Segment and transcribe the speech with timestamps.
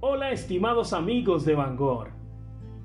[0.00, 2.10] Hola estimados amigos de Bangor.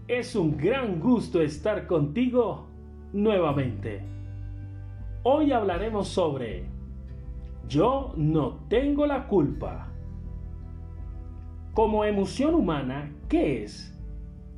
[0.08, 2.68] Es un gran gusto estar contigo
[3.14, 4.02] nuevamente.
[5.24, 6.66] Hoy hablaremos sobre
[7.68, 9.90] Yo no tengo la culpa.
[11.74, 13.96] Como emoción humana, ¿qué es?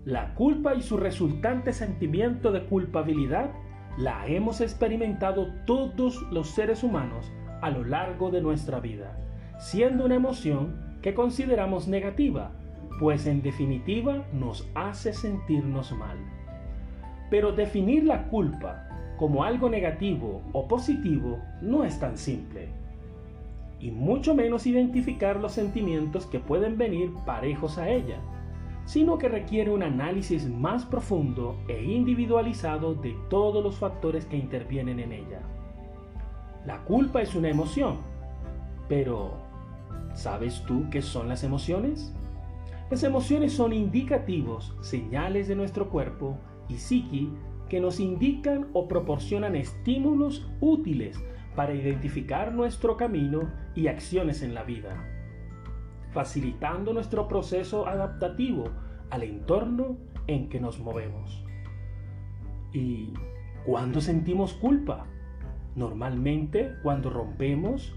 [0.06, 3.52] La culpa y su resultante sentimiento de culpabilidad
[3.98, 7.32] la hemos experimentado todos los seres humanos
[7.62, 9.18] a lo largo de nuestra vida,
[9.60, 12.52] siendo una emoción que consideramos negativa
[13.02, 16.20] pues en definitiva nos hace sentirnos mal.
[17.32, 22.70] Pero definir la culpa como algo negativo o positivo no es tan simple.
[23.80, 28.20] Y mucho menos identificar los sentimientos que pueden venir parejos a ella,
[28.86, 35.00] sino que requiere un análisis más profundo e individualizado de todos los factores que intervienen
[35.00, 35.40] en ella.
[36.66, 37.98] La culpa es una emoción,
[38.88, 39.34] pero
[40.14, 42.14] ¿sabes tú qué son las emociones?
[42.92, 46.38] Las emociones son indicativos, señales de nuestro cuerpo
[46.68, 47.32] y psiqui
[47.70, 51.18] que nos indican o proporcionan estímulos útiles
[51.56, 54.96] para identificar nuestro camino y acciones en la vida,
[56.12, 58.66] facilitando nuestro proceso adaptativo
[59.10, 61.44] al entorno en que nos movemos.
[62.74, 63.14] ¿Y
[63.66, 65.08] cuándo sentimos culpa?
[65.76, 67.96] Normalmente cuando rompemos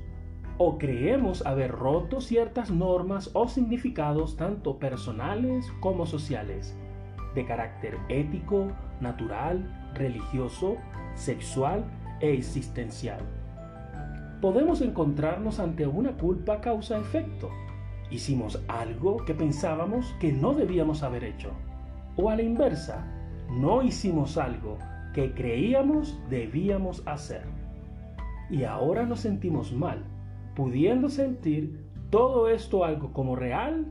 [0.59, 6.77] o creemos haber roto ciertas normas o significados tanto personales como sociales,
[7.35, 8.69] de carácter ético,
[9.01, 10.77] natural, religioso,
[11.17, 11.85] sexual
[12.21, 13.21] e existencial.
[14.41, 17.51] Podemos encontrarnos ante una culpa causa-efecto.
[18.11, 21.51] Hicimos algo que pensábamos que no debíamos haber hecho.
[22.17, 23.05] O a la inversa,
[23.51, 24.79] no hicimos algo
[25.15, 27.64] que creíamos debíamos hacer.
[28.55, 30.05] Y ahora nos sentimos mal
[30.55, 33.85] pudiendo sentir todo esto algo como real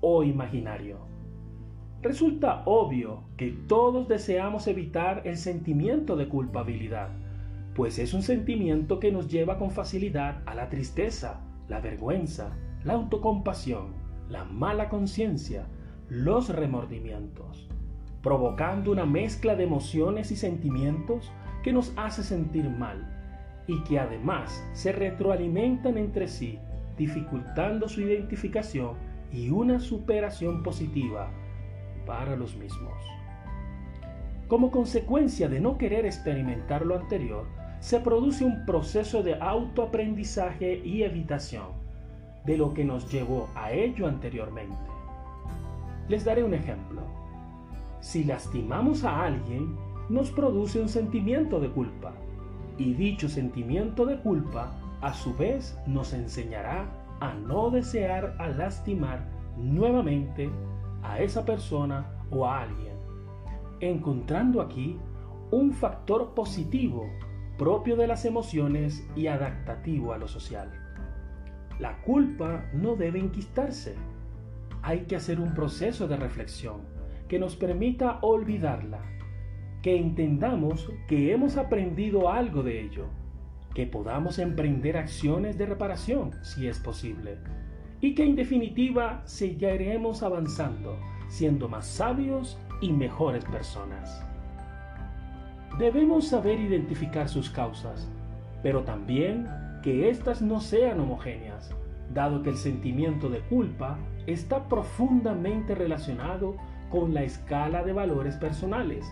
[0.00, 0.98] o imaginario.
[2.02, 7.08] Resulta obvio que todos deseamos evitar el sentimiento de culpabilidad,
[7.74, 12.92] pues es un sentimiento que nos lleva con facilidad a la tristeza, la vergüenza, la
[12.92, 13.94] autocompasión,
[14.28, 15.66] la mala conciencia,
[16.08, 17.68] los remordimientos,
[18.22, 21.32] provocando una mezcla de emociones y sentimientos
[21.64, 23.15] que nos hace sentir mal
[23.66, 26.58] y que además se retroalimentan entre sí,
[26.96, 28.94] dificultando su identificación
[29.32, 31.30] y una superación positiva
[32.06, 32.94] para los mismos.
[34.48, 37.46] Como consecuencia de no querer experimentar lo anterior,
[37.80, 41.66] se produce un proceso de autoaprendizaje y evitación
[42.44, 44.76] de lo que nos llevó a ello anteriormente.
[46.08, 47.02] Les daré un ejemplo.
[48.00, 49.74] Si lastimamos a alguien,
[50.08, 52.14] nos produce un sentimiento de culpa
[52.78, 56.86] y dicho sentimiento de culpa a su vez nos enseñará
[57.20, 59.26] a no desear a lastimar
[59.56, 60.50] nuevamente
[61.02, 62.94] a esa persona o a alguien,
[63.80, 64.98] encontrando aquí
[65.50, 67.08] un factor positivo
[67.56, 70.70] propio de las emociones y adaptativo a lo social.
[71.78, 73.94] La culpa no debe inquistarse.
[74.82, 76.80] Hay que hacer un proceso de reflexión
[77.28, 79.00] que nos permita olvidarla
[79.82, 83.06] que entendamos que hemos aprendido algo de ello,
[83.74, 87.38] que podamos emprender acciones de reparación si es posible,
[88.00, 90.98] y que en definitiva seguiremos avanzando,
[91.28, 94.24] siendo más sabios y mejores personas.
[95.78, 98.08] Debemos saber identificar sus causas,
[98.62, 99.46] pero también
[99.82, 101.70] que éstas no sean homogéneas,
[102.12, 106.56] dado que el sentimiento de culpa está profundamente relacionado
[106.90, 109.06] con la escala de valores personales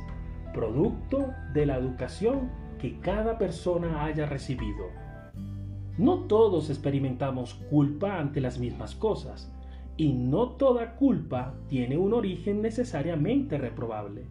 [0.55, 4.87] producto de la educación que cada persona haya recibido.
[5.99, 9.53] No todos experimentamos culpa ante las mismas cosas,
[9.97, 14.27] y no toda culpa tiene un origen necesariamente reprobable.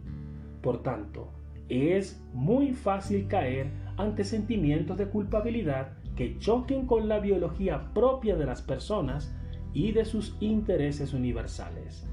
[0.60, 1.30] Por tanto,
[1.68, 8.46] es muy fácil caer ante sentimientos de culpabilidad que choquen con la biología propia de
[8.46, 9.34] las personas
[9.72, 12.06] y de sus intereses universales.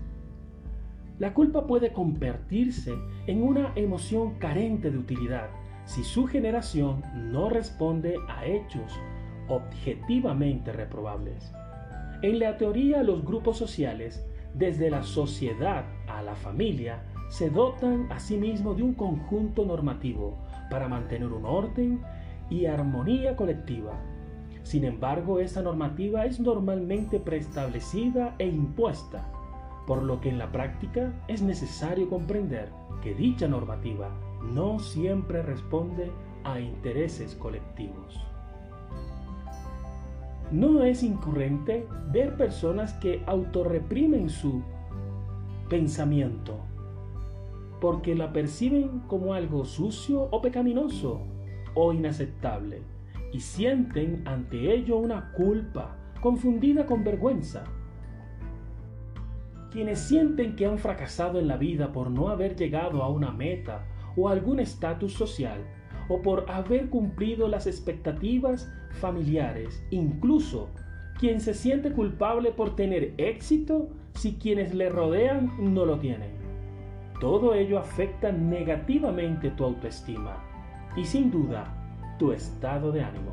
[1.21, 2.95] La culpa puede convertirse
[3.27, 5.51] en una emoción carente de utilidad
[5.85, 8.91] si su generación no responde a hechos
[9.47, 11.53] objetivamente reprobables.
[12.23, 14.25] En la teoría, los grupos sociales,
[14.56, 20.39] desde la sociedad a la familia, se dotan a sí mismos de un conjunto normativo
[20.71, 22.01] para mantener un orden
[22.50, 23.94] y armonía colectiva.
[24.63, 29.24] Sin embargo, esta normativa es normalmente preestablecida e impuesta
[29.87, 32.69] por lo que en la práctica es necesario comprender
[33.01, 34.09] que dicha normativa
[34.53, 36.11] no siempre responde
[36.43, 38.19] a intereses colectivos.
[40.51, 44.61] No es incurrente ver personas que autorreprimen su
[45.69, 46.57] pensamiento
[47.81, 51.21] porque la perciben como algo sucio o pecaminoso
[51.73, 52.83] o inaceptable
[53.33, 57.63] y sienten ante ello una culpa confundida con vergüenza.
[59.71, 63.85] Quienes sienten que han fracasado en la vida por no haber llegado a una meta
[64.18, 65.62] o algún estatus social,
[66.09, 68.69] o por haber cumplido las expectativas
[69.00, 70.69] familiares, incluso
[71.18, 76.31] quien se siente culpable por tener éxito si quienes le rodean no lo tienen.
[77.21, 80.44] Todo ello afecta negativamente tu autoestima
[80.97, 83.31] y sin duda tu estado de ánimo.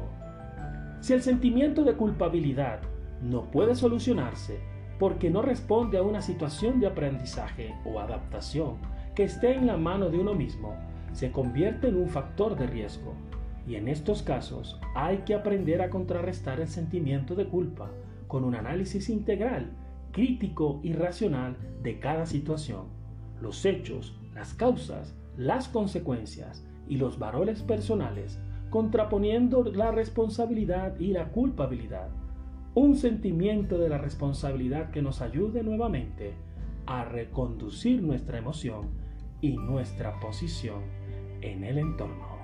[1.01, 2.81] Si el sentimiento de culpabilidad
[3.23, 4.61] no puede solucionarse
[4.99, 8.77] porque no responde a una situación de aprendizaje o adaptación
[9.15, 10.75] que esté en la mano de uno mismo,
[11.13, 13.15] se convierte en un factor de riesgo.
[13.67, 17.91] Y en estos casos hay que aprender a contrarrestar el sentimiento de culpa
[18.27, 19.73] con un análisis integral,
[20.13, 22.87] crítico y racional de cada situación,
[23.41, 28.41] los hechos, las causas, las consecuencias y los valores personales,
[28.71, 32.09] contraponiendo la responsabilidad y la culpabilidad.
[32.81, 36.35] Un sentimiento de la responsabilidad que nos ayude nuevamente
[36.87, 38.91] a reconducir nuestra emoción
[39.41, 40.85] y nuestra posición
[41.41, 42.38] en el entorno.